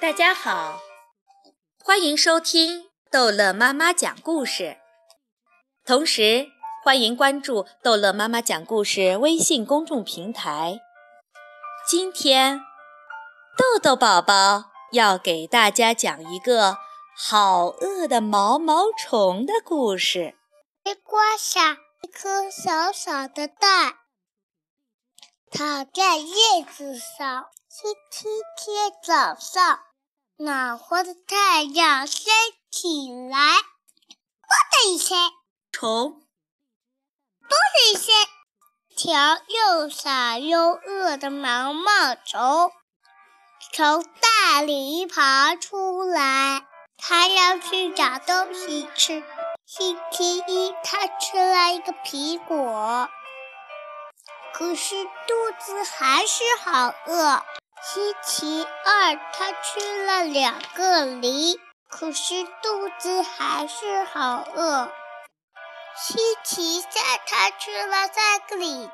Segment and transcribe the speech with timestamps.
[0.00, 0.80] 大家好，
[1.84, 4.78] 欢迎收听逗乐妈妈讲故事，
[5.84, 6.46] 同时
[6.82, 10.80] 欢迎关注逗乐妈妈讲故事微信公众平台。
[11.86, 12.62] 今天，
[13.58, 16.78] 豆豆宝宝要给大家讲一个
[17.14, 20.34] 好饿的毛毛虫的故事。
[20.86, 23.96] 西瓜上一颗小小的蛋，
[25.50, 27.48] 躺在叶子上。
[27.68, 28.26] 星期
[28.56, 29.89] 天早上。
[30.42, 32.32] 暖和的太阳升
[32.70, 35.18] 起来，啵的一声，
[35.70, 36.12] 虫，
[37.42, 38.14] 啵的一声，
[38.96, 42.72] 条又傻又饿的毛毛虫
[43.74, 46.66] 从蛋里爬出来，
[46.96, 49.22] 它要去找东西吃。
[49.66, 53.10] 星期一，它吃了一个苹果，
[54.54, 57.44] 可是肚子还是好饿。
[57.92, 64.88] 星期二，他吃了两个梨，可是肚子还是好饿。
[65.96, 68.92] 星期三，他吃了三个李子，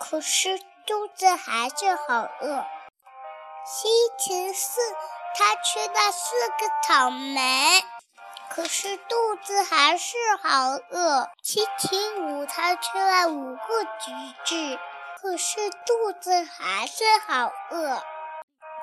[0.00, 2.64] 可是肚子还是好饿。
[3.66, 4.80] 星期四，
[5.36, 7.84] 他吃了四个草莓，
[8.48, 11.28] 可是肚子还是好饿。
[11.42, 14.10] 星期五，他吃了五个橘
[14.46, 14.78] 子。
[15.22, 18.02] 可是肚子还是好饿。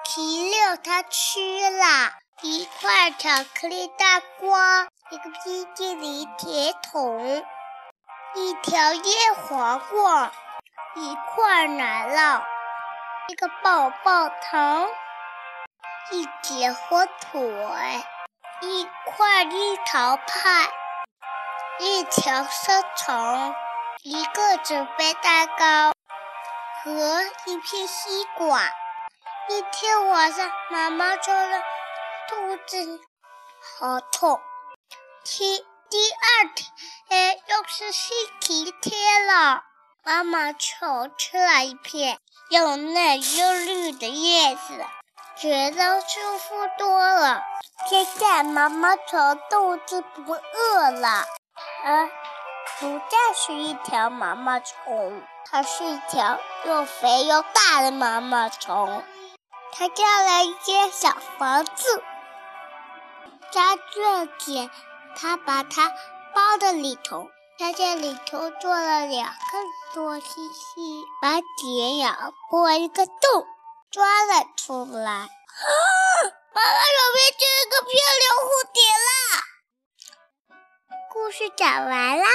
[0.06, 7.46] 第六，他吃了一块巧克力大瓜，一个冰激凌铁桶，
[8.36, 10.32] 一条叶黄瓜，
[10.96, 12.42] 一块奶酪，
[13.28, 14.88] 一个棒棒糖，
[16.12, 17.42] 一截火腿，
[18.62, 20.70] 一块樱桃派，
[21.80, 23.54] 一条香肠，
[24.04, 25.99] 一个纸杯蛋糕。
[26.84, 26.92] 和
[27.46, 28.72] 一片西瓜。
[29.50, 31.62] 一天晚上，妈妈说了，
[32.30, 33.02] 肚子
[33.80, 34.40] 好痛。
[35.26, 36.50] 第第二
[37.10, 39.64] 天，又是星期天了。
[40.04, 42.18] 妈妈虫吃了一片
[42.50, 44.86] 又嫩又绿的叶子，
[45.36, 47.44] 觉得舒服多了。
[47.90, 51.26] 现在，妈妈虫肚子不饿了，
[51.84, 52.10] 而
[52.80, 55.22] 不再是一条毛毛虫。
[55.52, 59.04] 它是一条又肥又大的毛毛虫，
[59.74, 62.04] 它建了一间小房子，
[63.52, 64.70] 扎钻剪，
[65.18, 65.90] 它把它
[66.34, 69.34] 包在里头，在这里头做了两个
[69.94, 73.46] 多星星，把剪咬破一个洞，
[73.92, 75.12] 钻了出来。
[75.12, 75.28] 啊！
[76.54, 79.44] 妈妈有变成一个漂亮蝴蝶啦！
[81.12, 82.30] 故事讲完啦。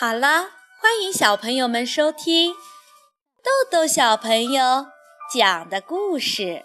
[0.00, 0.60] 好了。
[0.80, 4.86] 欢迎小朋友们收听豆豆小朋友
[5.30, 6.64] 讲的故事。